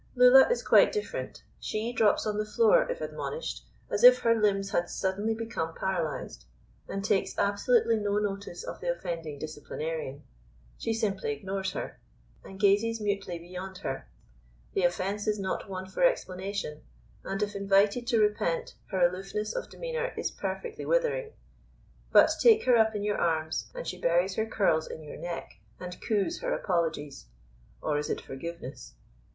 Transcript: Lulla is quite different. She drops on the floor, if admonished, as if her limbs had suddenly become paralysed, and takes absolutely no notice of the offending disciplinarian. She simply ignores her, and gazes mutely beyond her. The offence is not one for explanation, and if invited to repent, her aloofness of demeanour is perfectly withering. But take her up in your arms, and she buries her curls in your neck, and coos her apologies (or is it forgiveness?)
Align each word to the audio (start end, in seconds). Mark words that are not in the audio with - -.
Lulla 0.15 0.49
is 0.49 0.63
quite 0.63 0.91
different. 0.91 1.43
She 1.59 1.93
drops 1.93 2.25
on 2.25 2.39
the 2.39 2.43
floor, 2.43 2.89
if 2.89 3.01
admonished, 3.01 3.67
as 3.91 4.03
if 4.03 4.21
her 4.21 4.33
limbs 4.33 4.71
had 4.71 4.89
suddenly 4.89 5.35
become 5.35 5.75
paralysed, 5.75 6.47
and 6.89 7.05
takes 7.05 7.37
absolutely 7.37 7.97
no 7.97 8.17
notice 8.17 8.63
of 8.63 8.79
the 8.81 8.89
offending 8.91 9.37
disciplinarian. 9.37 10.23
She 10.79 10.91
simply 10.95 11.33
ignores 11.33 11.73
her, 11.73 11.99
and 12.43 12.59
gazes 12.59 12.99
mutely 12.99 13.37
beyond 13.37 13.77
her. 13.85 14.09
The 14.73 14.85
offence 14.85 15.27
is 15.27 15.37
not 15.37 15.69
one 15.69 15.87
for 15.87 16.03
explanation, 16.03 16.81
and 17.23 17.43
if 17.43 17.53
invited 17.55 18.07
to 18.07 18.17
repent, 18.19 18.73
her 18.87 19.05
aloofness 19.07 19.53
of 19.55 19.69
demeanour 19.69 20.15
is 20.17 20.31
perfectly 20.31 20.83
withering. 20.83 21.33
But 22.11 22.31
take 22.41 22.63
her 22.63 22.75
up 22.75 22.95
in 22.95 23.03
your 23.03 23.19
arms, 23.19 23.69
and 23.75 23.85
she 23.85 24.01
buries 24.01 24.33
her 24.33 24.47
curls 24.47 24.87
in 24.87 25.03
your 25.03 25.17
neck, 25.17 25.59
and 25.79 25.95
coos 26.01 26.39
her 26.39 26.53
apologies 26.55 27.27
(or 27.83 27.99
is 27.99 28.09
it 28.09 28.19
forgiveness?) 28.19 28.93